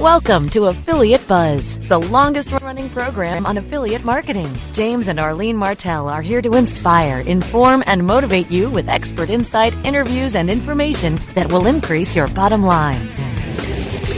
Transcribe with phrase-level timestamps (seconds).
[0.00, 4.50] Welcome to Affiliate Buzz, the longest running program on affiliate marketing.
[4.74, 9.72] James and Arlene Martell are here to inspire, inform, and motivate you with expert insight,
[9.86, 13.08] interviews, and information that will increase your bottom line.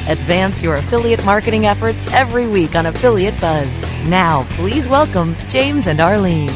[0.08, 3.80] Advance your affiliate marketing efforts every week on Affiliate Buzz.
[4.08, 6.50] Now, please welcome James and Arlene.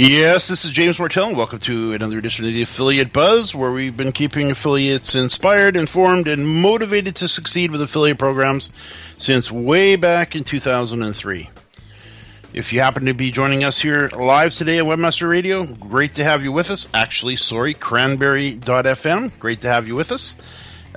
[0.00, 3.72] Yes, this is James Martell, and welcome to another edition of the Affiliate Buzz, where
[3.72, 8.70] we've been keeping affiliates inspired, informed, and motivated to succeed with affiliate programs
[9.16, 11.50] since way back in 2003.
[12.54, 16.22] If you happen to be joining us here live today on Webmaster Radio, great to
[16.22, 16.86] have you with us.
[16.94, 20.36] Actually, sorry, cranberry.fm, great to have you with us.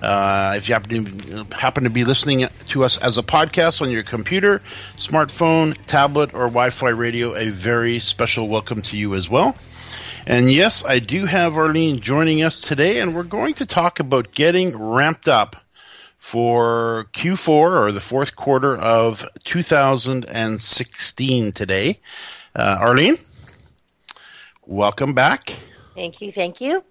[0.02, 3.92] Uh, if you happen to happen to be listening to us as a podcast on
[3.92, 4.62] your computer,
[4.98, 9.56] smartphone, tablet, or Wi-Fi radio, a very special welcome to you as well.
[10.26, 14.32] And yes, I do have Arlene joining us today, and we're going to talk about
[14.32, 15.56] getting ramped up
[16.18, 22.00] for Q4 or the fourth quarter of 2016 today.
[22.56, 23.18] Uh, Arlene,
[24.66, 25.56] welcome back.
[25.96, 26.32] Thank you.
[26.32, 26.84] Thank you.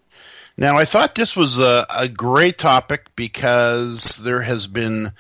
[0.57, 5.13] Now, I thought this was a, a, great topic because there has been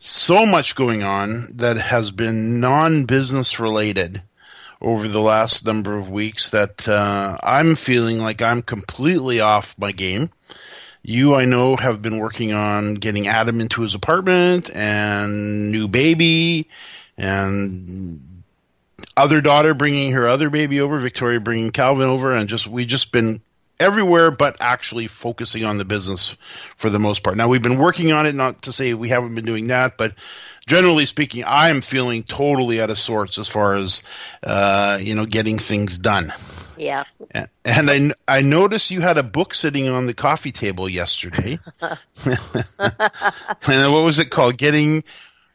[0.00, 4.22] so much going on that has been non business related
[4.80, 9.92] over the last number of weeks that uh, I'm feeling like I'm completely off my
[9.92, 10.30] game.
[11.02, 16.68] You, I know, have been working on getting Adam into his apartment and new baby
[17.16, 18.42] and
[19.16, 23.12] other daughter bringing her other baby over, Victoria bringing Calvin over, and just we just
[23.12, 23.38] been
[23.80, 26.36] everywhere but actually focusing on the business
[26.76, 27.36] for the most part.
[27.36, 30.14] Now we've been working on it, not to say we haven't been doing that, but
[30.66, 34.02] generally speaking, I am feeling totally out of sorts as far as
[34.42, 36.32] uh, you know getting things done.
[36.76, 37.04] Yeah.
[37.64, 41.60] And I, I noticed you had a book sitting on the coffee table yesterday.
[41.80, 41.98] and
[43.92, 44.58] what was it called?
[44.58, 45.04] Getting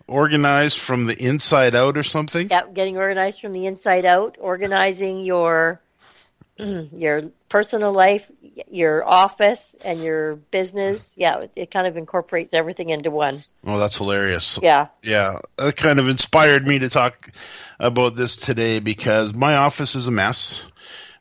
[0.08, 2.48] organized from the inside out or something?
[2.50, 5.82] Yeah, getting organized from the inside out, organizing your
[6.58, 8.32] your personal life,
[8.70, 11.16] your office, and your business.
[11.18, 13.40] Yeah, it, it, kind of incorporates everything into one.
[13.66, 14.60] Oh, that's hilarious.
[14.62, 14.88] Yeah.
[15.04, 15.40] Yeah.
[15.58, 17.32] That kind of inspired me to talk
[17.80, 20.64] about this today because my office is a mess.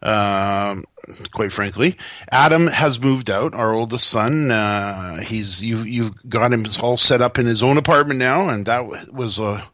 [0.00, 0.84] Um,
[1.33, 1.97] quite frankly,
[2.31, 3.53] Adam has moved out.
[3.55, 7.78] Our oldest son, uh, he's you you've got him all set up in his own
[7.78, 9.65] apartment now, and that was a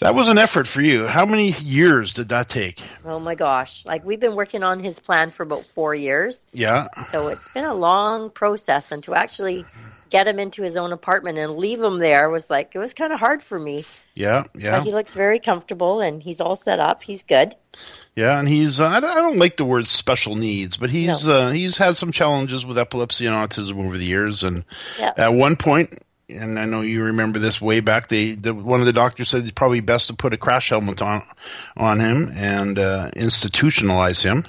[0.00, 1.06] that was an effort for you.
[1.06, 2.80] How many years did that take?
[3.04, 3.84] Oh my gosh.
[3.84, 6.46] Like we've been working on his plan for about four years.
[6.52, 6.88] Yeah.
[7.10, 8.92] So it's been a long process.
[8.92, 9.64] And to actually
[10.10, 13.12] get him into his own apartment and leave him there was like, it was kind
[13.12, 13.84] of hard for me.
[14.14, 14.44] Yeah.
[14.54, 14.78] Yeah.
[14.78, 17.02] But he looks very comfortable and he's all set up.
[17.02, 17.56] He's good.
[18.14, 18.38] Yeah.
[18.38, 21.32] And he's, uh, I, don't, I don't like the word special needs, but he's, no.
[21.32, 24.44] uh, he's had some challenges with epilepsy and autism over the years.
[24.44, 24.64] And
[24.98, 25.12] yeah.
[25.16, 25.94] at one point,
[26.28, 28.08] and I know you remember this way back.
[28.08, 31.00] They, the, one of the doctors said it's probably best to put a crash helmet
[31.00, 31.22] on
[31.76, 34.46] on him and uh, institutionalize him.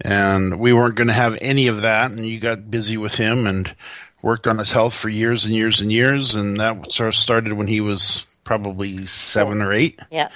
[0.00, 2.10] And we weren't going to have any of that.
[2.10, 3.74] And you got busy with him and
[4.22, 6.34] worked on his health for years and years and years.
[6.34, 10.00] And that sort of started when he was probably seven or eight.
[10.10, 10.30] Yeah.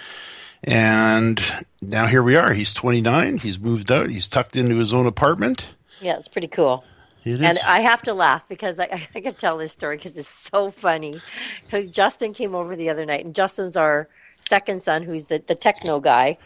[0.62, 1.40] And
[1.80, 2.52] now here we are.
[2.52, 3.38] He's 29.
[3.38, 4.10] He's moved out.
[4.10, 5.64] He's tucked into his own apartment.
[6.00, 6.84] Yeah, it's pretty cool.
[7.24, 10.70] And I have to laugh because I, I can tell this story because it's so
[10.70, 11.20] funny.
[11.62, 14.08] Because Justin came over the other night, and Justin's our
[14.40, 16.38] second son, who's the, the techno guy.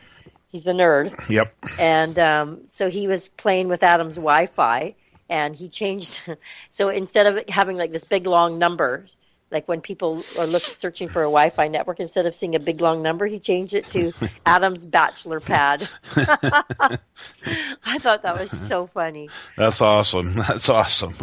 [0.51, 1.29] He's the nerd.
[1.29, 1.53] Yep.
[1.79, 4.95] And um, so he was playing with Adam's Wi Fi,
[5.29, 6.21] and he changed.
[6.71, 9.07] So instead of having like this big long number,
[9.51, 12.81] like when people are looking searching for a Wi-Fi network, instead of seeing a big
[12.81, 14.13] long number, he changed it to
[14.47, 15.89] Adam's bachelor pad.
[16.17, 19.31] I thought that was so funny.
[19.57, 20.35] That's awesome.
[20.49, 21.15] That's awesome.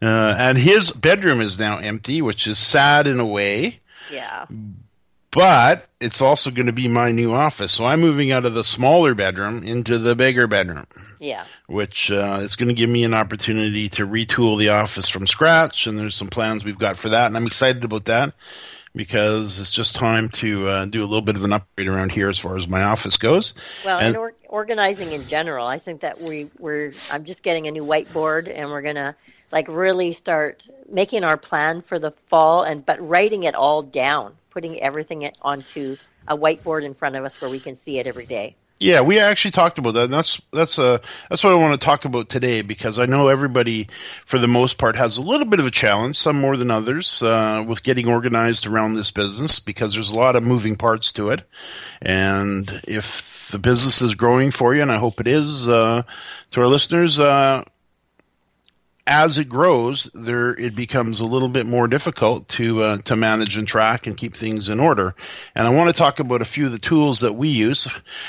[0.00, 3.80] Uh, and his bedroom is now empty, which is sad in a way.
[4.10, 4.46] Yeah
[5.34, 7.72] but it's also going to be my new office.
[7.72, 10.86] So I'm moving out of the smaller bedroom into the bigger bedroom.
[11.18, 11.44] Yeah.
[11.66, 15.88] Which uh, is going to give me an opportunity to retool the office from scratch.
[15.88, 17.26] And there's some plans we've got for that.
[17.26, 18.32] And I'm excited about that
[18.94, 22.28] because it's just time to uh, do a little bit of an upgrade around here
[22.28, 23.54] as far as my office goes.
[23.84, 27.66] Well, and, and or- organizing in general, I think that we, we're, I'm just getting
[27.66, 29.16] a new whiteboard and we're going to
[29.50, 34.34] like really start making our plan for the fall and but writing it all down
[34.54, 35.96] putting everything onto
[36.28, 38.56] a whiteboard in front of us where we can see it every day.
[38.80, 40.04] Yeah, we actually talked about that.
[40.04, 40.98] And that's that's uh
[41.30, 43.88] that's what I want to talk about today because I know everybody,
[44.26, 47.22] for the most part, has a little bit of a challenge, some more than others,
[47.22, 51.30] uh, with getting organized around this business because there's a lot of moving parts to
[51.30, 51.42] it.
[52.02, 56.02] And if the business is growing for you, and I hope it is, uh,
[56.50, 57.62] to our listeners, uh,
[59.06, 63.56] as it grows, there it becomes a little bit more difficult to uh, to manage
[63.56, 65.14] and track and keep things in order.
[65.54, 67.86] And I want to talk about a few of the tools that we use.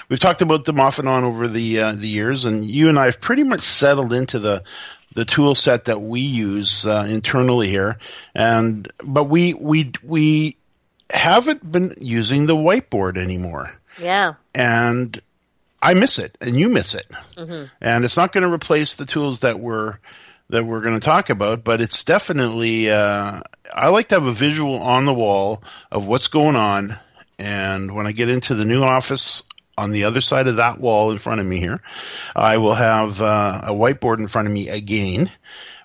[0.10, 3.00] We've talked about them off and on over the uh, the years, and you and
[3.00, 4.64] I have pretty much settled into the
[5.14, 7.98] the tool set that we use uh, internally here.
[8.34, 10.58] And but we we we
[11.10, 13.80] haven't been using the whiteboard anymore.
[14.02, 14.34] Yeah.
[14.54, 15.22] And
[15.82, 17.10] I miss it, and you miss it.
[17.38, 17.66] Mm-hmm.
[17.80, 20.00] And it's not going to replace the tools that we're
[20.50, 22.90] that we're going to talk about, but it's definitely.
[22.90, 23.42] Uh,
[23.74, 26.96] I like to have a visual on the wall of what's going on,
[27.40, 29.44] and when I get into the new office,
[29.78, 31.82] on the other side of that wall in front of me here,
[32.36, 35.30] I will have uh, a whiteboard in front of me again,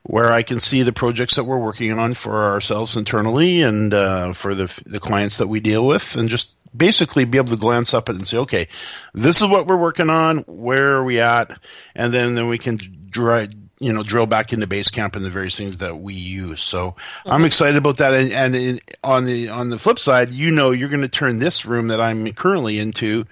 [0.03, 4.33] where I can see the projects that we're working on for ourselves internally and uh,
[4.33, 7.93] for the the clients that we deal with, and just basically be able to glance
[7.95, 8.69] up and say, okay,
[9.13, 10.39] this is what we're working on.
[10.47, 11.51] Where are we at?
[11.95, 12.79] And then then we can
[13.11, 13.49] dry,
[13.81, 16.63] you know drill back into Basecamp and the various things that we use.
[16.63, 16.95] So.
[17.27, 18.13] I'm excited about that.
[18.15, 21.39] And, and in, on the on the flip side, you know, you're going to turn
[21.39, 23.25] this room that I'm currently into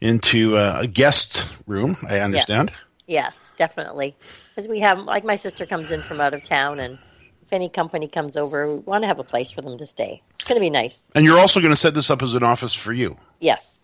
[0.00, 1.96] into a, a guest room.
[2.08, 2.70] I understand.
[2.70, 4.16] Yes, yes definitely.
[4.48, 6.94] Because we have, like, my sister comes in from out of town, and
[7.42, 10.22] if any company comes over, we want to have a place for them to stay.
[10.34, 11.10] It's going to be nice.
[11.14, 13.16] And you're also going to set this up as an office for you.
[13.40, 13.80] Yes.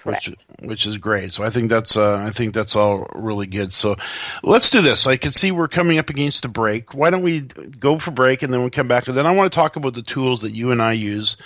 [0.00, 0.28] Correct.
[0.28, 0.38] Which,
[0.68, 1.32] which is great.
[1.32, 3.72] So I think that's uh, I think that's all really good.
[3.72, 3.96] So
[4.42, 5.06] let's do this.
[5.06, 6.94] I can see we're coming up against the break.
[6.94, 9.52] Why don't we go for break and then we come back and then I want
[9.52, 11.36] to talk about the tools that you and I use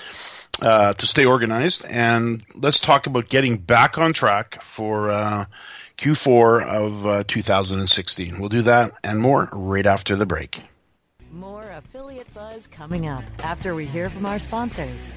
[0.63, 5.47] uh, to stay organized and let's talk about getting back on track for uh,
[5.99, 8.39] Q4 of uh, 2016.
[8.39, 10.63] We'll do that and more right after the break.
[11.33, 15.17] More affiliate buzz coming up after we hear from our sponsors.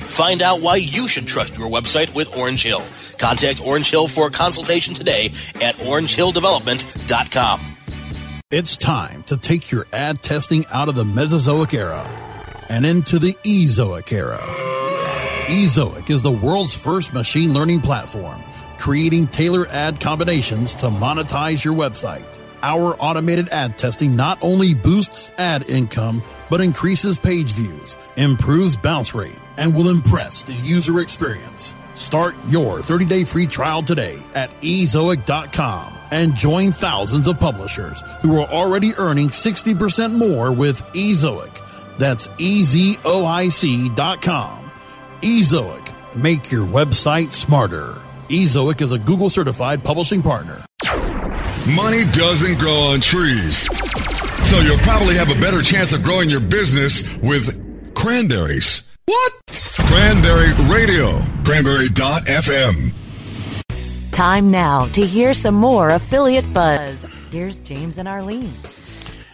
[0.11, 2.83] Find out why you should trust your website with Orange Hill.
[3.17, 5.31] Contact Orange Hill for a consultation today
[5.61, 7.61] at orangehilldevelopment.com.
[8.51, 12.03] It's time to take your ad testing out of the Mesozoic era
[12.67, 14.39] and into the Ezoic era.
[15.47, 18.43] Ezoic is the world's first machine learning platform,
[18.77, 22.39] creating tailor ad combinations to monetize your website.
[22.61, 29.15] Our automated ad testing not only boosts ad income, but increases page views, improves bounce
[29.15, 31.73] rate, and will impress the user experience.
[31.95, 38.47] Start your 30-day free trial today at ezoic.com and join thousands of publishers who are
[38.49, 41.57] already earning 60% more with Ezoic.
[41.97, 43.01] That's ezoic.com.
[45.21, 46.15] Ezoic.
[46.15, 47.95] Make your website smarter.
[48.27, 50.57] Ezoic is a Google certified publishing partner.
[51.75, 53.67] Money doesn't grow on trees.
[54.49, 58.90] So you'll probably have a better chance of growing your business with cranberries.
[59.05, 59.33] What?
[59.77, 61.19] Cranberry Radio.
[61.43, 62.93] Cranberry.fm.
[64.11, 67.05] Time now to hear some more affiliate buzz.
[67.31, 68.51] Here's James and Arlene.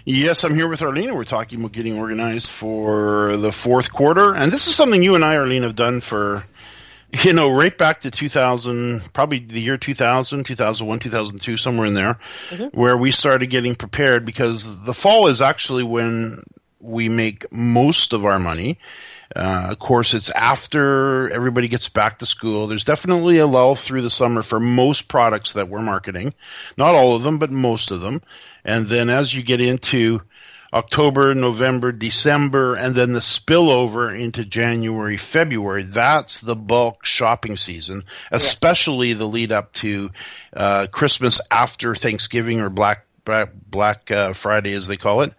[0.05, 4.33] Yes, I'm here with Arlene, and we're talking about getting organized for the fourth quarter.
[4.33, 6.45] And this is something you and I, Arlene, have done for,
[7.23, 12.17] you know, right back to 2000, probably the year 2000, 2001, 2002, somewhere in there,
[12.49, 12.79] mm-hmm.
[12.79, 16.39] where we started getting prepared because the fall is actually when
[16.79, 18.79] we make most of our money.
[19.35, 22.67] Uh, of course, it's after everybody gets back to school.
[22.67, 26.33] There's definitely a lull through the summer for most products that we're marketing.
[26.77, 28.21] Not all of them, but most of them.
[28.63, 30.21] And then as you get into
[30.73, 35.83] October, November, December, and then the spillover into January, February.
[35.83, 39.17] That's the bulk shopping season, especially yes.
[39.17, 40.11] the lead up to
[40.55, 45.33] uh, Christmas after Thanksgiving or Black Black, Black uh, Friday, as they call it,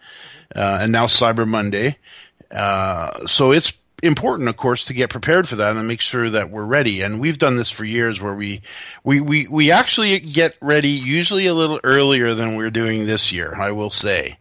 [0.54, 1.96] uh, and now Cyber Monday.
[2.50, 6.50] Uh, so it's important, of course, to get prepared for that and make sure that
[6.50, 7.02] we're ready.
[7.02, 8.62] And we've done this for years where we,
[9.04, 13.54] we, we, we actually get ready usually a little earlier than we're doing this year,
[13.56, 14.38] I will say.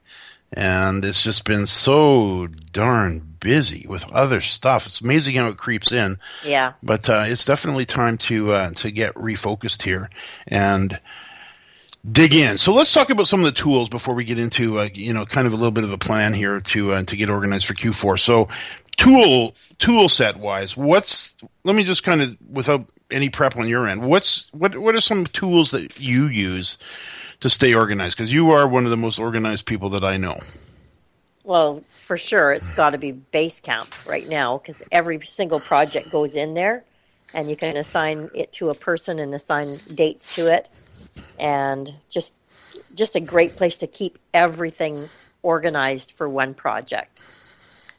[0.53, 4.87] And it's just been so darn busy with other stuff.
[4.87, 6.17] It's amazing how it creeps in.
[6.45, 6.73] Yeah.
[6.81, 10.09] But uh, it's definitely time to uh, to get refocused here
[10.47, 10.97] and
[12.11, 12.57] dig in.
[12.57, 15.25] So let's talk about some of the tools before we get into uh, you know
[15.25, 17.73] kind of a little bit of a plan here to uh, to get organized for
[17.73, 18.19] Q4.
[18.19, 18.47] So
[18.97, 21.33] tool tool set wise, what's
[21.63, 25.01] let me just kind of without any prep on your end, what's what what are
[25.01, 26.77] some tools that you use
[27.41, 28.17] to stay organized?
[28.17, 30.39] Because you are one of the most organized people that I know.
[31.43, 36.35] Well, for sure it's got to be Basecamp right now because every single project goes
[36.35, 36.83] in there,
[37.33, 40.67] and you can assign it to a person and assign dates to it,
[41.39, 42.35] and just
[42.95, 45.05] just a great place to keep everything
[45.43, 47.21] organized for one project.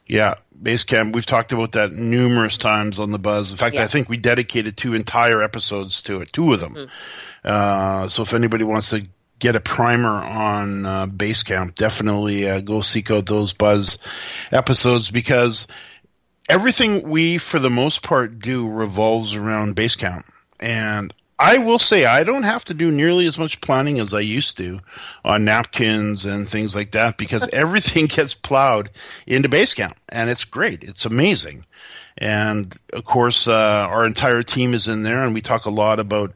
[0.07, 1.13] Yeah, Basecamp.
[1.13, 3.51] We've talked about that numerous times on the Buzz.
[3.51, 3.83] In fact, Yeah.
[3.83, 6.87] I think we dedicated two entire episodes to it, two of them.
[7.45, 12.81] Uh, so if anybody wants to get a primer on uh, Basecamp, definitely uh, go
[12.81, 13.99] seek out those Buzz
[14.51, 15.67] episodes because
[16.49, 20.23] everything we, for the most part, do revolves around Basecamp.
[20.59, 24.19] And I will say I don't have to do nearly as much planning as I
[24.19, 24.81] used to
[25.23, 28.89] on napkins and things like that because everything gets plowed
[29.25, 30.83] into Basecamp, and it's great.
[30.83, 31.65] It's amazing.
[32.17, 33.53] And of course, uh,
[33.89, 36.33] our entire team is in there, and we talk a lot about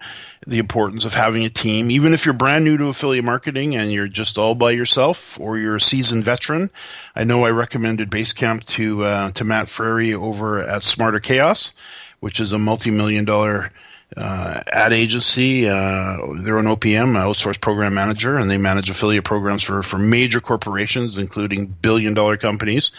[0.47, 1.91] the importance of having a team.
[1.91, 5.57] Even if you're brand new to affiliate marketing and you're just all by yourself, or
[5.57, 6.69] you're a seasoned veteran,
[7.13, 11.73] I know I recommended Basecamp to uh, to Matt Frary over at Smarter Chaos,
[12.21, 13.69] which is a multi-million dollar
[14.15, 15.67] uh, ad agency.
[15.67, 20.41] Uh, they're an OPM, outsourced program manager, and they manage affiliate programs for, for major
[20.41, 22.91] corporations, including billion dollar companies.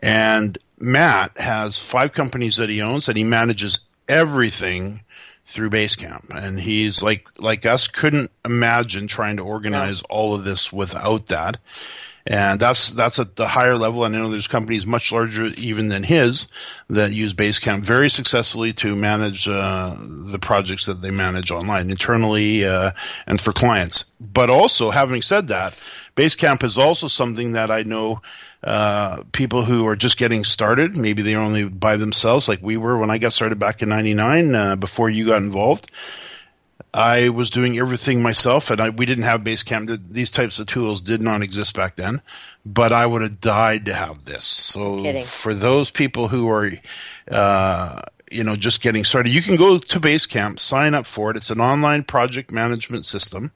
[0.00, 5.02] And Matt has five companies that he owns, and he manages everything
[5.46, 6.30] through Basecamp.
[6.34, 11.58] And he's like like us, couldn't imagine trying to organize all of this without that.
[12.26, 14.04] And that's that's at the higher level.
[14.04, 16.48] And I know there's companies much larger even than his
[16.88, 22.64] that use Basecamp very successfully to manage uh, the projects that they manage online internally
[22.64, 22.90] uh,
[23.26, 24.04] and for clients.
[24.20, 25.80] But also, having said that,
[26.16, 28.22] Basecamp is also something that I know
[28.64, 30.96] uh, people who are just getting started.
[30.96, 34.54] Maybe they're only by themselves, like we were when I got started back in '99
[34.54, 35.90] uh, before you got involved.
[36.96, 39.86] I was doing everything myself, and I, we didn't have Basecamp.
[39.86, 42.22] Th- These types of tools did not exist back then,
[42.64, 44.46] but I would have died to have this.
[44.46, 45.24] So Kidding.
[45.24, 46.70] for those people who are,
[47.30, 48.00] uh,
[48.30, 51.36] you know, just getting started, you can go to Basecamp, sign up for it.
[51.36, 53.52] It's an online project management system,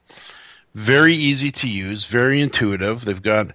[0.75, 3.03] very easy to use, very intuitive.
[3.03, 3.47] They've got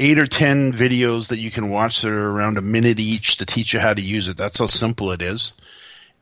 [0.00, 3.46] eight or ten videos that you can watch that are around a minute each to
[3.46, 4.36] teach you how to use it.
[4.36, 5.52] That's how simple it is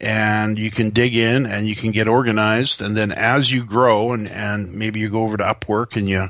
[0.00, 2.80] and you can dig in and you can get organized.
[2.80, 6.28] And then as you grow and, and maybe you go over to upwork and you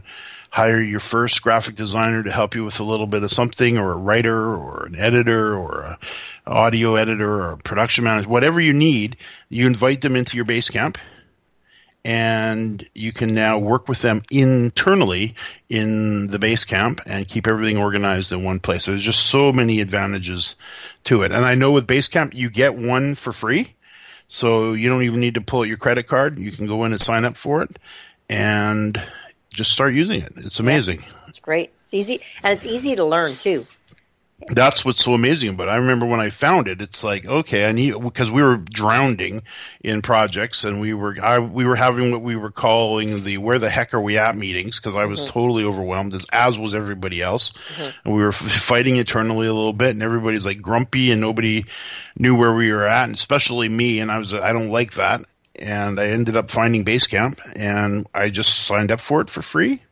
[0.51, 3.93] hire your first graphic designer to help you with a little bit of something or
[3.93, 5.99] a writer or an editor or a
[6.47, 9.17] audio editor or a production manager whatever you need
[9.49, 10.97] you invite them into your Basecamp
[12.05, 15.35] and you can now work with them internally
[15.69, 18.87] in the Basecamp and keep everything organized in one place.
[18.87, 20.57] There's just so many advantages
[21.05, 21.33] to it.
[21.33, 23.75] And I know with Basecamp, you get one for free.
[24.29, 26.39] So you don't even need to pull out your credit card.
[26.39, 27.79] You can go in and sign up for it
[28.29, 29.03] and
[29.53, 30.33] just start using it.
[30.37, 31.05] It's amazing.
[31.27, 31.73] It's great.
[31.83, 33.65] It's easy, and it's easy to learn too.
[34.49, 35.73] That's what's so amazing about it.
[35.73, 39.43] I remember when I found it, it's like, okay, I need, because we were drowning
[39.83, 43.59] in projects and we were, I, we were having what we were calling the where
[43.59, 45.31] the heck are we at meetings because I was mm-hmm.
[45.31, 47.51] totally overwhelmed as, as was everybody else.
[47.51, 47.99] Mm-hmm.
[48.05, 51.67] And we were f- fighting internally a little bit and everybody's like grumpy and nobody
[52.19, 54.01] knew where we were at and especially me.
[54.01, 55.23] And I was, I don't like that.
[55.57, 59.83] And I ended up finding Basecamp and I just signed up for it for free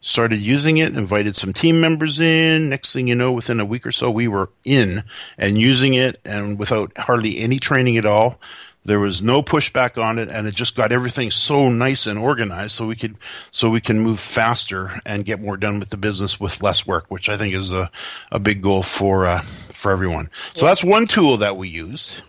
[0.00, 2.68] started using it, invited some team members in.
[2.68, 5.02] Next thing you know, within a week or so, we were in
[5.36, 8.40] and using it and without hardly any training at all.
[8.84, 12.72] There was no pushback on it and it just got everything so nice and organized
[12.72, 13.18] so we could,
[13.50, 17.04] so we can move faster and get more done with the business with less work,
[17.08, 17.90] which I think is a,
[18.32, 20.28] a big goal for, uh, for everyone.
[20.54, 22.22] So that's one tool that we use.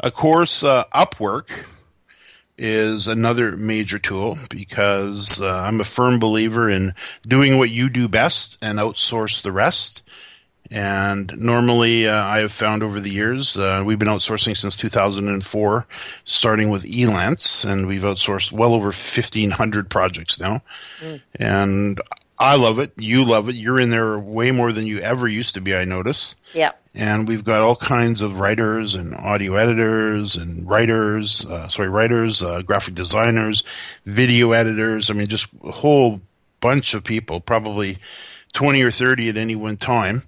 [0.00, 1.50] Of course, uh, Upwork
[2.58, 6.94] is another major tool because uh, I'm a firm believer in
[7.26, 10.02] doing what you do best and outsource the rest.
[10.70, 15.86] And normally, uh, I have found over the years, uh, we've been outsourcing since 2004,
[16.24, 20.62] starting with Elance, and we've outsourced well over 1,500 projects now.
[21.34, 22.00] And
[22.42, 22.92] I love it.
[22.98, 23.54] You love it.
[23.54, 26.70] You're in there way more than you ever used to be, I notice Yeah.
[26.94, 32.42] and we've got all kinds of writers and audio editors and writers, uh, sorry, writers,
[32.42, 33.62] uh, graphic designers,
[34.06, 35.08] video editors.
[35.08, 36.20] I mean, just a whole
[36.60, 37.98] bunch of people, probably
[38.54, 40.24] 20 or 30 at any one time,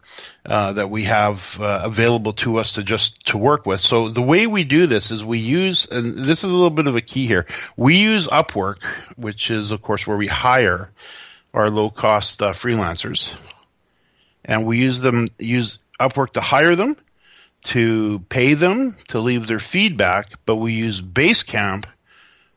[0.46, 3.80] uh, that we have uh, available to us to just to work with.
[3.80, 6.86] So the way we do this is we use, and this is a little bit
[6.86, 7.44] of a key here.
[7.76, 8.82] We use Upwork,
[9.16, 10.90] which is of course where we hire
[11.54, 13.34] our low cost uh, freelancers
[14.44, 16.96] and we use them use Upwork to hire them,
[17.64, 21.84] to pay them, to leave their feedback, but we use Basecamp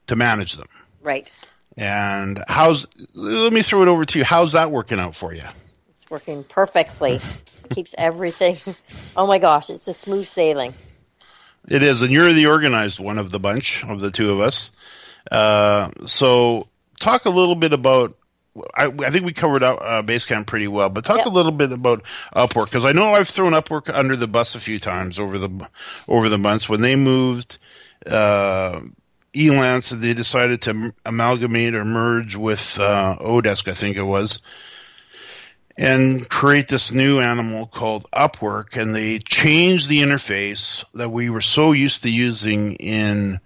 [0.07, 0.67] to manage them.
[1.01, 1.29] Right.
[1.77, 4.25] And how's let me throw it over to you.
[4.25, 5.43] How's that working out for you?
[5.89, 7.19] It's It's working perfectly.
[7.69, 8.57] Keeps everything.
[9.15, 10.73] Oh my gosh, it's a smooth sailing.
[11.67, 14.71] It is, and you're the organized one of the bunch of the two of us.
[15.29, 16.65] Uh, so,
[16.99, 18.16] talk a little bit about.
[18.75, 21.25] I, I think we covered up uh, Basecamp pretty well, but talk Yep.
[21.27, 22.03] a little bit about
[22.35, 25.67] Upwork because I know I've thrown Upwork under the bus a few times over the
[26.07, 27.57] over the months when they moved.
[28.05, 28.81] Uh,
[29.33, 34.39] Elance, they decided to m- amalgamate or merge with uh, Odesk, I think it was,
[35.77, 38.75] and create this new animal called Upwork.
[38.81, 43.39] And they changed the interface that we were so used to using in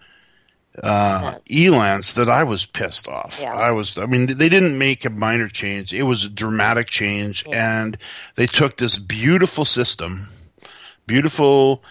[0.81, 3.39] uh, Elance that I was pissed off.
[3.41, 3.53] Yeah.
[3.53, 5.93] I was, I mean, they didn't make a minor change.
[5.93, 7.45] It was a dramatic change.
[7.51, 7.97] And
[8.35, 10.29] they took this beautiful system,
[11.07, 11.83] beautiful,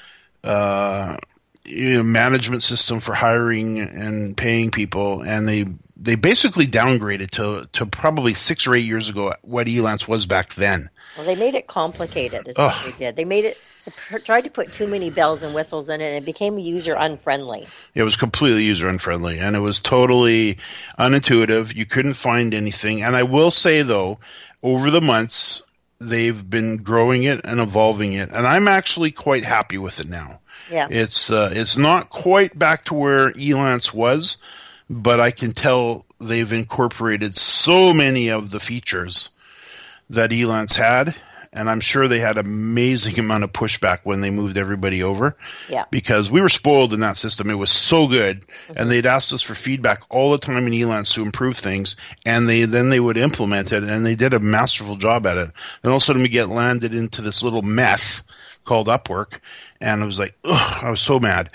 [0.44, 1.18] uh,
[1.64, 7.68] you know, management system for hiring and paying people, and they they basically downgraded to
[7.72, 10.88] to probably six or eight years ago what Elance was back then.
[11.16, 13.16] Well, they made it complicated, is what they did.
[13.16, 13.58] They made it,
[14.24, 17.66] tried to put too many bells and whistles in it, and it became user unfriendly.
[17.94, 20.58] It was completely user unfriendly and it was totally
[20.98, 21.74] unintuitive.
[21.74, 23.02] You couldn't find anything.
[23.02, 24.18] And I will say though,
[24.62, 25.62] over the months,
[26.00, 30.40] they've been growing it and evolving it, and I'm actually quite happy with it now.
[30.70, 30.88] Yeah.
[30.90, 34.36] It's uh, it's not quite back to where Elance was,
[34.88, 39.30] but I can tell they've incorporated so many of the features
[40.10, 41.14] that Elance had,
[41.52, 45.30] and I'm sure they had amazing amount of pushback when they moved everybody over.
[45.68, 45.84] Yeah.
[45.90, 47.50] Because we were spoiled in that system.
[47.50, 48.72] It was so good, mm-hmm.
[48.76, 52.48] and they'd asked us for feedback all the time in Elance to improve things, and
[52.48, 55.50] they then they would implement it, and they did a masterful job at it.
[55.82, 58.22] And all of a sudden we get landed into this little mess
[58.64, 59.40] called Upwork,
[59.80, 61.50] and I was like, ugh, I was so mad.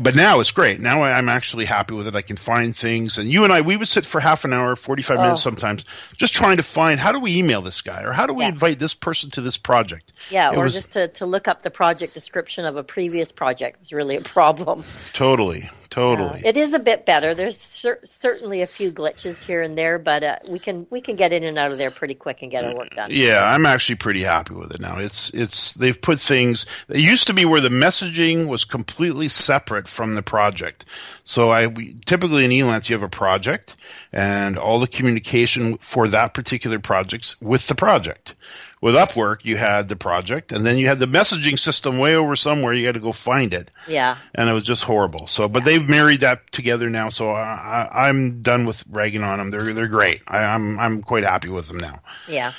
[0.00, 0.80] But now it's great.
[0.80, 2.14] Now I'm actually happy with it.
[2.16, 3.18] I can find things.
[3.18, 5.50] And you and I, we would sit for half an hour, 45 minutes Oh.
[5.50, 5.84] sometimes,
[6.18, 8.48] just trying to find how do we email this guy or how do we Yeah.
[8.50, 10.12] invite this person to this project?
[10.30, 13.30] Yeah, It or was just to, to look up the project description of a previous
[13.30, 14.84] project was really a problem.
[15.12, 16.42] totally, totally.
[16.44, 17.34] It is a bit better.
[17.34, 21.14] There's cer- certainly a few glitches here and there, but uh, we can we can
[21.14, 23.10] get in and out of there pretty quick and get our work done.
[23.12, 24.98] Yeah, I'm actually pretty happy with it now.
[24.98, 26.66] It's it's they've put things.
[26.88, 30.84] It used to be where the messaging was completely separate from the project.
[31.22, 33.76] So I we, typically in Elance you have a project
[34.12, 38.34] and all the communication for that particular project with the project.
[38.84, 42.36] With Upwork, you had the project, and then you had the messaging system way over
[42.36, 42.74] somewhere.
[42.74, 43.70] You had to go find it.
[43.88, 45.26] Yeah, and it was just horrible.
[45.26, 47.08] So, but they've married that together now.
[47.08, 49.50] So I, I, I'm done with ragging on them.
[49.50, 50.20] They're they're great.
[50.28, 51.94] I, I'm I'm quite happy with them now.
[52.28, 52.52] yeah,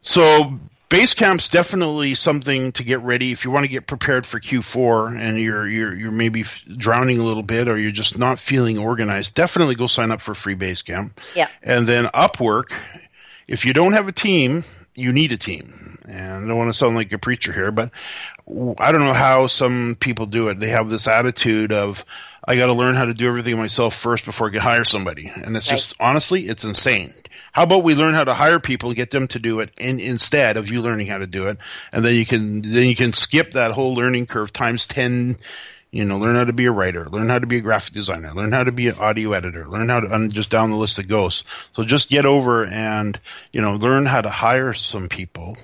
[0.00, 5.16] So Basecamp's definitely something to get ready if you want to get prepared for Q4
[5.16, 8.78] and you're you're you're maybe f- drowning a little bit or you're just not feeling
[8.80, 9.36] organized.
[9.36, 11.12] Definitely go sign up for free Basecamp.
[11.36, 11.46] Yeah.
[11.62, 12.72] And then Upwork,
[13.46, 14.64] if you don't have a team,
[14.94, 15.72] you need a team.
[16.08, 17.90] And I don't want to sound like a preacher here, but
[18.78, 20.58] I don't know how some people do it.
[20.58, 22.04] They have this attitude of
[22.46, 25.30] I got to learn how to do everything myself first before I can hire somebody.
[25.44, 25.76] And it's Right.
[25.76, 27.14] just honestly, it's insane.
[27.52, 30.00] How about we learn how to hire people and get them to do it in,
[30.00, 31.58] instead of you learning how to do it,
[31.92, 35.36] and then you can then you can skip that whole learning curve times ten.
[35.92, 38.32] You know, learn how to be a writer, learn how to be a graphic designer,
[38.32, 40.98] learn how to be an audio editor, learn how to and just down the list
[40.98, 41.44] it goes.
[41.74, 43.20] So just get over and
[43.52, 45.56] you know learn how to hire some people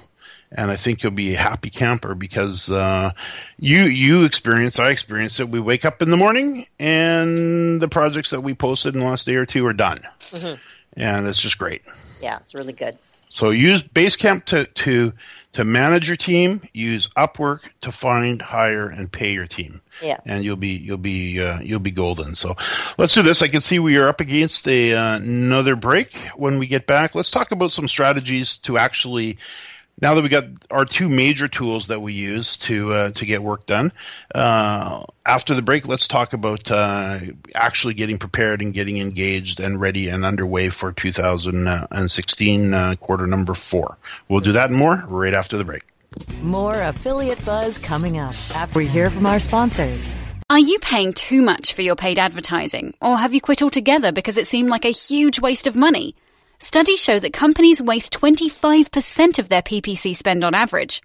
[0.52, 3.12] and I think you'll be a happy camper because uh,
[3.58, 5.48] you you experience I experience it.
[5.48, 9.26] We wake up in the morning and the projects that we posted in the last
[9.26, 10.00] day or two are done,
[10.94, 11.82] and it's just great.
[12.20, 12.38] yeah.
[12.38, 12.96] It's really good.
[13.30, 15.12] So use Basecamp to to
[15.52, 16.62] to manage your team.
[16.72, 19.80] Use Upwork to find, hire, and pay your team.
[20.02, 20.18] Yeah.
[20.24, 22.36] and you'll be you'll be uh, you'll be golden.
[22.36, 22.56] So
[22.98, 23.42] let's do this.
[23.42, 26.14] I can see we are up against a, uh, another break.
[26.36, 29.38] When we get back, let's talk about some strategies to actually.
[30.00, 33.42] Now that we got our two major tools that we use to uh, to get
[33.42, 33.92] work done,
[34.34, 37.18] uh, after the break, let's talk about uh,
[37.54, 43.54] actually getting prepared and getting engaged and ready and underway for 2016 uh, quarter number
[43.54, 43.98] four.
[44.28, 45.82] We'll do that and more right after the break.
[46.42, 50.16] More affiliate buzz coming up after we hear from our sponsors.
[50.50, 52.94] Are you paying too much for your paid advertising?
[53.02, 56.14] Or have you quit altogether because it seemed like a huge waste of money?
[56.60, 61.02] Studies show that companies waste 25% of their PPC spend on average.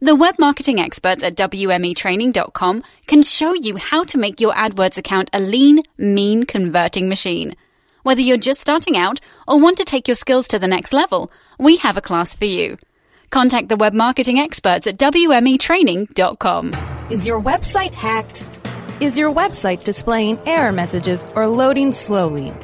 [0.00, 5.28] The web marketing experts at WMEtraining.com can show you how to make your AdWords account
[5.34, 7.54] a lean, mean converting machine.
[8.02, 11.30] Whether you're just starting out or want to take your skills to the next level,
[11.58, 12.78] we have a class for you.
[13.28, 16.72] Contact the web marketing experts at WMEtraining.com.
[17.10, 18.46] Is your website hacked?
[19.00, 22.54] Is your website displaying error messages or loading slowly?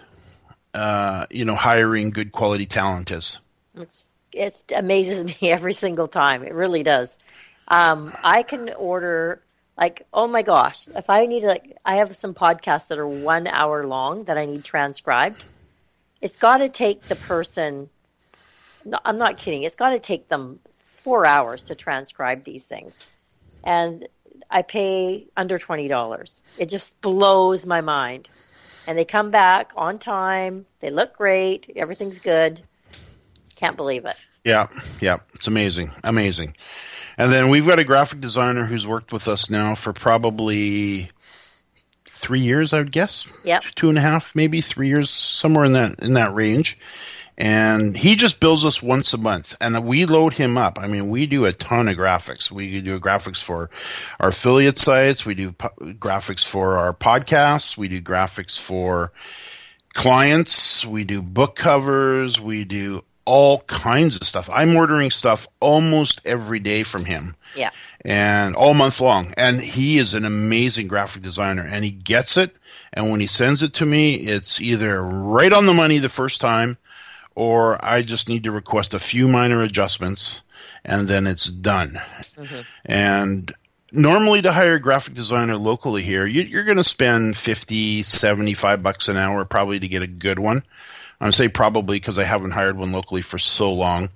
[0.73, 3.39] uh, you know, hiring good quality talent is.
[3.75, 6.43] It's it amazes me every single time.
[6.43, 7.17] It really does.
[7.67, 9.41] Um, I can order
[9.77, 13.47] like oh my gosh, if I need like I have some podcasts that are one
[13.47, 15.43] hour long that I need transcribed.
[16.21, 17.89] It's got to take the person.
[18.85, 19.63] No, I'm not kidding.
[19.63, 23.05] It's got to take them four hours to transcribe these things,
[23.63, 24.07] and
[24.49, 26.41] I pay under twenty dollars.
[26.57, 28.29] It just blows my mind.
[28.87, 30.65] And they come back on time.
[30.79, 31.69] They look great.
[31.75, 32.61] Everything's good.
[33.57, 34.15] Can't believe it.
[34.45, 34.67] Yeah,
[35.01, 36.55] yeah, it's amazing, amazing.
[37.17, 41.09] And then we've got a graphic designer who's worked with us now for probably
[42.05, 43.25] three years, I would guess.
[43.43, 43.63] Yep.
[43.75, 46.77] Two and a half, maybe three years, somewhere in that in that range.
[47.39, 50.79] And he just bills us once a month, and we load him up.
[50.79, 52.49] I mean, we do a ton of graphics.
[52.49, 53.69] We do graphics for
[54.19, 55.23] our affiliate sites.
[55.23, 57.77] We do po- graphics for our podcasts.
[57.77, 59.11] We do graphics for
[59.93, 60.83] clients.
[60.83, 62.39] We do book covers.
[62.39, 64.49] We do all kinds of stuff.
[64.51, 67.35] I'm ordering stuff almost every day from him.
[67.57, 67.71] Yeah.
[68.05, 69.33] And all month long.
[69.35, 72.55] And he is an amazing graphic designer and he gets it.
[72.93, 76.39] And when he sends it to me, it's either right on the money the first
[76.39, 76.77] time
[77.35, 80.41] or I just need to request a few minor adjustments
[80.85, 81.99] and then it's done.
[82.37, 82.61] Mm-hmm.
[82.85, 83.53] And
[83.91, 88.81] normally to hire a graphic designer locally here, you, are going to spend 50, 75
[88.81, 90.63] bucks an hour probably to get a good one.
[91.19, 94.09] I'm say probably because I haven't hired one locally for so long.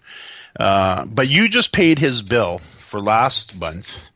[0.59, 4.09] Uh, but you just paid his bill for last month.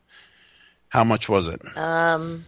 [0.88, 1.60] How much was it?
[1.76, 2.44] Um,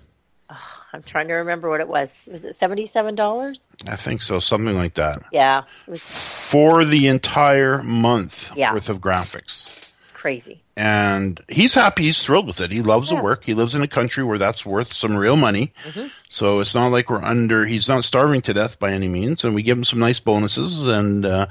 [0.48, 2.29] oh, I'm trying to remember what it was.
[2.31, 3.66] Was it seventy-seven dollars?
[3.87, 5.18] I think so, something like that.
[5.33, 8.72] Yeah, it was for the entire month yeah.
[8.72, 10.62] worth of graphics It's crazy.
[10.79, 12.05] And he's happy.
[12.05, 12.71] He's thrilled with it.
[12.71, 13.17] He loves yeah.
[13.17, 13.43] the work.
[13.43, 15.73] He lives in a country where that's worth some real money.
[15.83, 16.07] Mm-hmm.
[16.29, 19.43] So it's not like we're under, he's not starving to death by any means.
[19.43, 21.49] And we give him some nice bonuses and uh,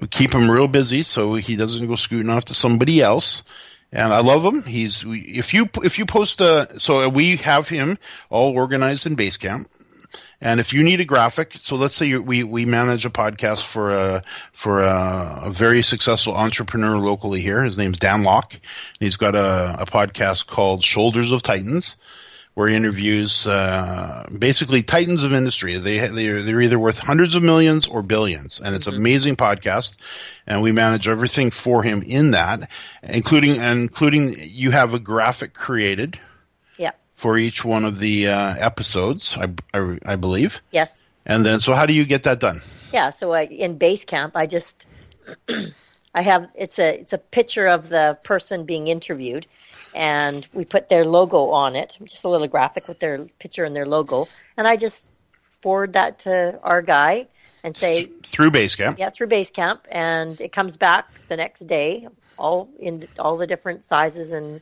[0.00, 3.42] we keep him real busy so he doesn't go scooting off to somebody else.
[3.92, 4.62] And I love him.
[4.62, 7.98] He's if you if you post a so we have him
[8.30, 9.66] all organized in Basecamp.
[10.42, 13.92] And if you need a graphic, so let's say we we manage a podcast for
[13.92, 17.62] a for a, a, very successful entrepreneur locally here.
[17.62, 18.56] His name's Dan Lok.
[18.98, 21.96] He's got a, a podcast called Shoulders of Titans,
[22.54, 25.76] where he interviews uh, basically titans of industry.
[25.76, 28.96] They they're, they're either worth hundreds of millions or billions, and it's mm-hmm.
[28.96, 29.94] an amazing podcast.
[30.48, 32.68] And we manage everything for him in that,
[33.04, 36.18] including including you have a graphic created
[37.22, 40.60] for each one of the uh, episodes, I, I, I, believe.
[40.72, 41.06] Yes.
[41.24, 42.60] And then, so how do you get that done?
[42.92, 44.86] Yeah, so I, in Basecamp, I just
[46.16, 49.46] I have it's a it's a picture of the person being interviewed,
[49.94, 53.76] and we put their logo on it, just a little graphic with their picture and
[53.76, 55.08] their logo, and I just
[55.60, 57.28] forward that to our guy
[57.62, 58.98] and say through Basecamp.
[58.98, 63.84] Yeah, through Basecamp, and it comes back the next day, all in all the different
[63.84, 64.60] sizes and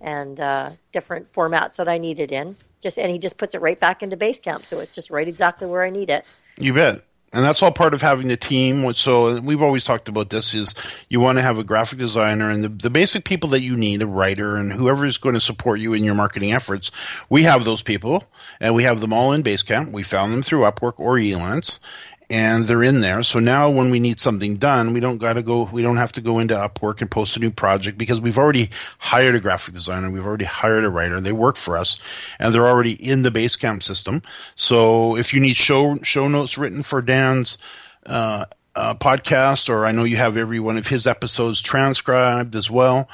[0.00, 2.56] and uh, different formats that I need it in.
[2.82, 5.66] Just and he just puts it right back into Basecamp, so it's just right exactly
[5.66, 6.26] where I need it.
[6.58, 7.02] You bet.
[7.30, 8.90] And that's all part of having the team.
[8.94, 10.74] So we've always talked about this is
[11.10, 14.00] you want to have a graphic designer and the, the basic people that you need,
[14.00, 16.90] a writer and whoever is going to support you in your marketing efforts.
[17.28, 18.24] We have those people
[18.60, 19.92] and we have them all in Basecamp.
[19.92, 21.80] We found them through Upwork or Elance
[22.30, 23.22] and they're in there.
[23.22, 26.12] So now when we need something done, we don't got to go, we don't have
[26.12, 29.74] to go into Upwork and post a new project because we've already hired a graphic
[29.74, 30.10] designer.
[30.10, 31.20] We've already hired a writer.
[31.20, 31.98] They work for us
[32.38, 34.22] and they're already in the Basecamp system.
[34.56, 37.56] So if you need show, show notes written for Dan's,
[38.06, 38.44] uh,
[38.76, 43.08] uh, podcast, or I know you have every one of his episodes transcribed as well.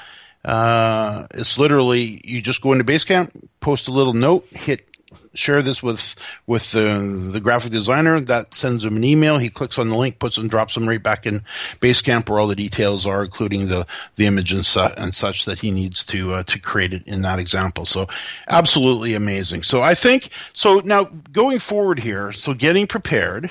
[0.44, 4.93] Uh, it's literally you just go into Basecamp, post a little note, hit
[5.34, 6.14] share this with
[6.46, 8.20] with the, the graphic designer.
[8.20, 9.38] That sends him an email.
[9.38, 11.40] He clicks on the link, puts and drops them right back in
[11.80, 15.58] Basecamp where all the details are, including the the image and, su- and such that
[15.58, 17.86] he needs to uh, to create it in that example.
[17.86, 18.06] So
[18.48, 19.62] absolutely amazing.
[19.62, 20.80] So I think so.
[20.84, 23.50] Now going forward here, so getting prepared.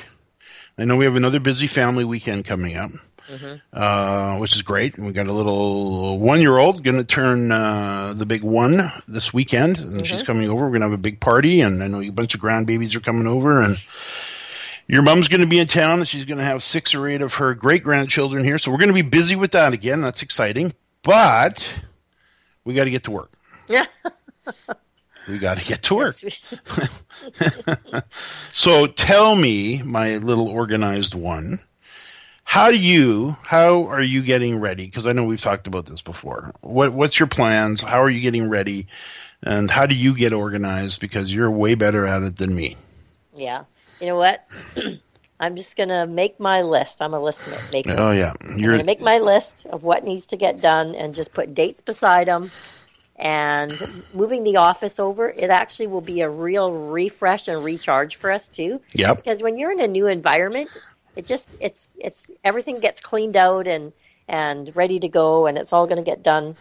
[0.77, 2.89] I know we have another busy family weekend coming up
[3.29, 3.55] mm-hmm.
[3.71, 4.97] uh, which is great.
[4.97, 8.91] And We got a little one year old going to turn uh, the big one
[9.07, 10.03] this weekend, and mm-hmm.
[10.03, 10.63] she's coming over.
[10.63, 13.01] We're going to have a big party, and I know a bunch of grandbabies are
[13.01, 13.77] coming over, and
[14.87, 17.21] your mom's going to be in town, and she's going to have six or eight
[17.21, 18.57] of her great grandchildren here.
[18.59, 20.01] So we're going to be busy with that again.
[20.01, 21.63] That's exciting, but
[22.65, 23.33] we got to get to work.
[23.67, 23.85] Yeah.
[25.27, 26.15] we got to get to work.
[28.53, 31.59] so tell me, my little organized one,
[32.53, 34.85] how do you how are you getting ready?
[34.85, 36.51] Because i know we've talked about this before.
[36.61, 37.81] What what's your plans?
[37.81, 38.85] How are you getting ready?
[39.41, 40.99] And how do you get organized?
[40.99, 42.77] Because you're way better at it than me.
[43.35, 43.63] Yeah.
[43.99, 44.47] You know what?
[45.39, 47.01] I'm just gonna make my list.
[47.01, 47.41] I'm a list
[47.73, 47.95] maker.
[47.97, 48.33] Oh yeah.
[48.55, 51.81] You're gonna make my list of what needs to get done and just put dates
[51.81, 52.51] beside them
[53.15, 58.29] and moving the office over it actually will be a real refresh and recharge for
[58.29, 58.79] us too.
[58.93, 60.69] Yeah because when you're in a new environment
[61.15, 63.93] it just it's it's everything gets cleaned out and
[64.27, 66.55] and ready to go and it's all going to get done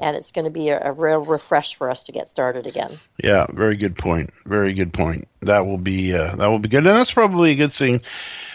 [0.00, 2.98] and it's going to be a, a, real refresh for us to get started again.
[3.22, 4.30] Yeah, very good point.
[4.46, 5.26] Very good point.
[5.40, 8.00] That will be uh, that will be good, and that's probably a good thing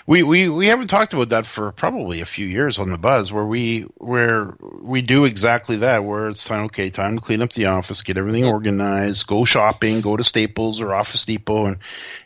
[0.06, 3.32] we, we, we haven't talked about that for probably a few years on the buzz
[3.32, 4.49] where we where
[4.82, 8.17] we do exactly that where it's time okay time to clean up the office get
[8.17, 11.77] everything organized go shopping go to Staples or Office Depot and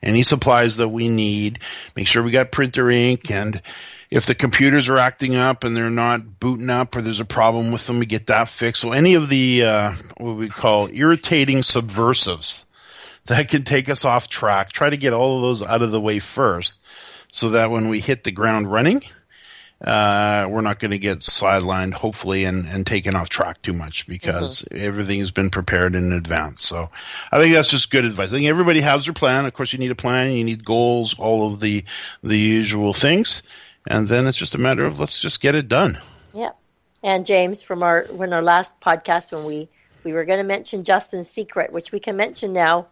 [0.02, 1.60] any supplies that we need
[1.96, 3.62] make sure we got printer ink and
[4.10, 7.72] if the computers are acting up and they're not booting up or there's a problem
[7.72, 11.64] with them we get that fixed so any of the uh, what we call irritating
[11.64, 12.66] subversives
[13.26, 16.02] that can take us off track try to get all of those out of the
[16.02, 16.80] way first
[17.32, 19.04] so that when we hit the ground running,
[19.82, 24.08] uh, we're not going to get sidelined, hopefully, and, and taken off track too much
[24.08, 24.84] because mm-hmm.
[24.84, 26.68] everything has been prepared in advance.
[26.68, 26.90] So
[27.32, 28.30] I think that's just good advice.
[28.30, 29.46] I think everybody has their plan.
[29.46, 31.84] Of course, you need a plan, you need goals, all of the
[32.24, 33.44] the usual things,
[33.88, 35.98] and then it's just a matter of let's just get it done.
[36.34, 36.52] Yeah.
[37.04, 39.70] And James, from our when our last podcast when we
[40.04, 42.88] we were going to mention Justin's secret, which we can mention now.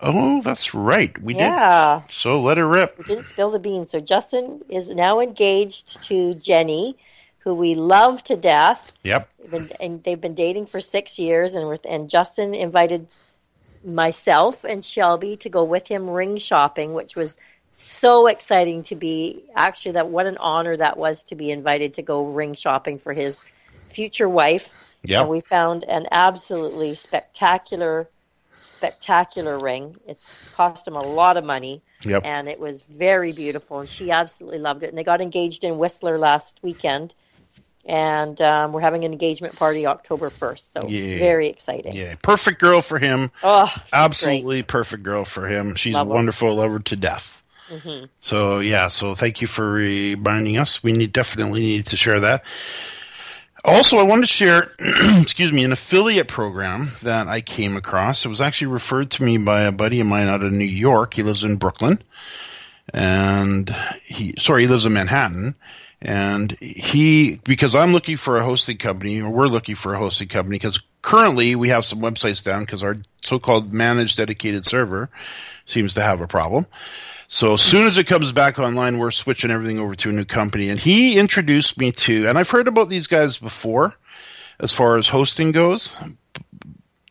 [0.00, 1.16] Oh, that's right.
[1.20, 2.00] We yeah.
[2.00, 2.12] did.
[2.12, 2.96] So let her rip.
[2.98, 3.90] We didn't spill the beans.
[3.90, 6.96] So Justin is now engaged to Jenny,
[7.38, 8.92] who we love to death.
[9.02, 9.28] Yep.
[9.80, 13.06] and they've been dating for six years, and and Justin invited
[13.84, 17.36] myself and Shelby to go with him ring shopping, which was
[17.74, 22.02] so exciting to be actually that what an honor that was to be invited to
[22.02, 23.44] go ring shopping for his
[23.90, 24.96] future wife.
[25.02, 25.20] Yeah.
[25.20, 28.08] And we found an absolutely spectacular
[28.62, 29.96] spectacular ring.
[30.06, 31.82] It's cost him a lot of money.
[32.02, 32.22] Yep.
[32.24, 34.90] And it was very beautiful, and she absolutely loved it.
[34.90, 37.14] And they got engaged in Whistler last weekend,
[37.86, 40.60] and um, we're having an engagement party October 1st.
[40.60, 41.00] So yeah.
[41.00, 41.94] it's very exciting.
[41.94, 43.30] Yeah, perfect girl for him.
[43.42, 44.68] Oh, absolutely great.
[44.68, 45.74] perfect girl for him.
[45.76, 47.42] She's Love wonderful, love her to death.
[47.68, 48.06] Mm-hmm.
[48.20, 50.82] So yeah, so thank you for reminding us.
[50.82, 52.44] We need definitely need to share that.
[53.66, 54.64] Also, I wanted to share,
[55.22, 58.24] excuse me, an affiliate program that I came across.
[58.24, 61.14] It was actually referred to me by a buddy of mine out of New York.
[61.14, 62.02] He lives in Brooklyn,
[62.92, 63.74] and
[64.04, 65.54] he, sorry, he lives in Manhattan.
[66.02, 70.28] And he, because I'm looking for a hosting company, or we're looking for a hosting
[70.28, 75.08] company, because currently we have some websites down because our so-called managed dedicated server
[75.64, 76.66] seems to have a problem.
[77.34, 80.24] So as soon as it comes back online, we're switching everything over to a new
[80.24, 80.68] company.
[80.68, 83.92] And he introduced me to, and I've heard about these guys before,
[84.60, 85.98] as far as hosting goes,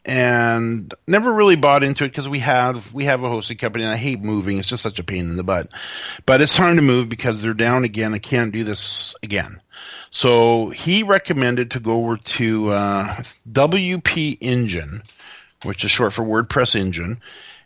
[0.05, 3.91] and never really bought into it because we have we have a hosting company, and
[3.91, 4.59] I hate moving.
[4.59, 5.67] It's just such a pain in the butt.
[6.25, 8.13] But it's time to move because they're down again.
[8.13, 9.59] I can't do this again.
[10.09, 13.07] So he recommended to go over to uh,
[13.51, 15.03] WP Engine,
[15.63, 17.21] which is short for WordPress Engine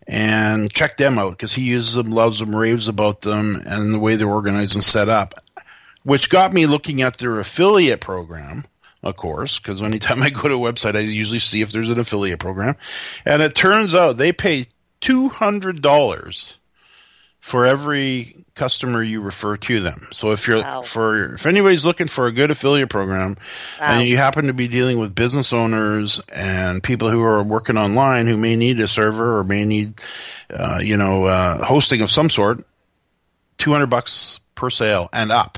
[0.08, 4.00] and check them out because he uses them, loves them, raves about them, and the
[4.00, 5.34] way they're organized and set up.
[6.04, 8.64] Which got me looking at their affiliate program,
[9.04, 12.00] of course, because anytime I go to a website, I usually see if there's an
[12.00, 12.76] affiliate program.
[13.26, 14.68] And it turns out they pay
[15.02, 16.56] $200
[17.48, 20.02] for every customer you refer to them.
[20.12, 20.82] So if you're Wow.
[20.82, 23.38] for if anybody's looking for a good affiliate program
[23.80, 23.86] Wow.
[23.88, 28.28] and you happen to be dealing with business owners and people who are working online
[28.28, 29.94] who may need a server or may need
[30.54, 32.58] uh, you know uh, hosting of some sort,
[33.60, 35.58] 200 bucks per sale and up.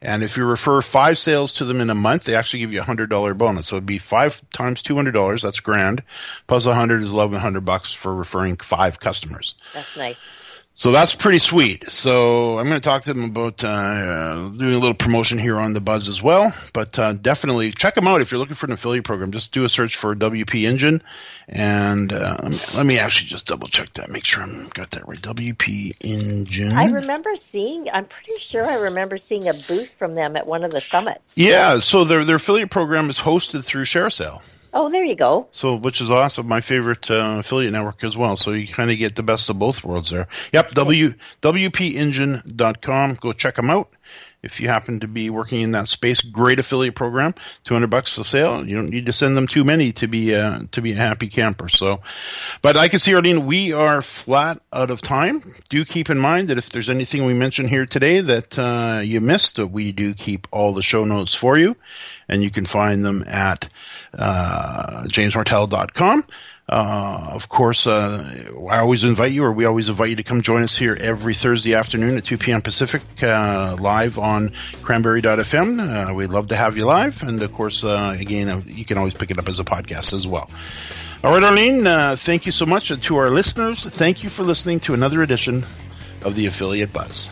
[0.00, 2.80] And if you refer five sales to them in a month, they actually give you
[2.80, 3.66] a hundred dollar bonus.
[3.66, 5.42] So it'd be five times two hundred dollars.
[5.42, 6.02] That's grand.
[6.46, 9.54] Plus a hundred is eleven hundred bucks for referring five customers.
[9.74, 10.32] That's nice.
[10.78, 11.90] So that's pretty sweet.
[11.90, 15.56] So I'm going to talk to them about uh, uh, doing a little promotion here
[15.56, 16.52] on the Buzz as well.
[16.74, 19.30] But uh, definitely check them out if you're looking for an affiliate program.
[19.30, 21.02] Just do a search for WP Engine,
[21.48, 24.90] and uh, let, me, let me actually just double check that, make sure I'm got
[24.90, 25.20] that right.
[25.20, 26.72] WP Engine.
[26.72, 27.88] I remember seeing.
[27.90, 31.38] I'm pretty sure I remember seeing a booth from them at one of the summits.
[31.38, 31.78] yeah.
[31.78, 34.42] So their their affiliate program is hosted through ShareASale.
[34.72, 35.48] Oh, there you go.
[35.52, 36.46] So, which is awesome.
[36.46, 38.36] My favorite uh, affiliate network as well.
[38.36, 40.28] So you kind of get the best of both worlds there.
[40.52, 43.14] Yep, w, WPEngine.com.
[43.14, 43.94] Go check them out.
[44.42, 47.34] If you happen to be working in that space, great affiliate program.
[47.64, 48.66] 200 bucks for sale.
[48.66, 51.28] You don't need to send them too many to be, uh, to be a happy
[51.28, 51.68] camper.
[51.68, 52.00] So,
[52.62, 55.42] but I can see, Arlene, we are flat out of time.
[55.68, 59.20] Do keep in mind that if there's anything we mentioned here today that uh, you
[59.20, 61.76] missed, we do keep all the show notes for you,
[62.28, 63.68] and you can find them at
[64.14, 66.24] uh, jamesmartell.com.
[66.68, 70.42] Uh, of course, uh, I always invite you, or we always invite you to come
[70.42, 72.60] join us here every Thursday afternoon at 2 p.m.
[72.60, 74.50] Pacific, uh, live on
[74.82, 76.10] cranberry.fm.
[76.10, 77.22] Uh, we'd love to have you live.
[77.22, 80.26] And of course, uh, again, you can always pick it up as a podcast as
[80.26, 80.50] well.
[81.22, 82.90] All right, Arlene, thank you so much.
[82.90, 85.64] And to our listeners, thank you for listening to another edition
[86.22, 87.30] of the Affiliate Buzz.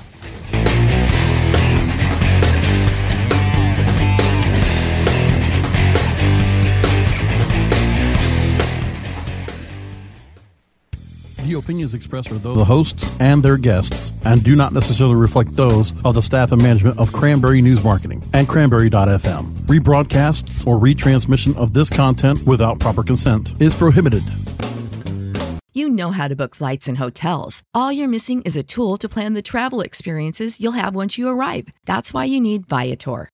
[11.45, 15.15] The opinions expressed are those of the hosts and their guests and do not necessarily
[15.15, 19.45] reflect those of the staff and management of Cranberry News Marketing and Cranberry.fm.
[19.67, 24.23] Rebroadcasts or retransmission of this content without proper consent is prohibited.
[25.75, 27.63] You know how to book flights and hotels.
[27.75, 31.29] All you're missing is a tool to plan the travel experiences you'll have once you
[31.29, 31.69] arrive.
[31.85, 33.29] That's why you need Viator.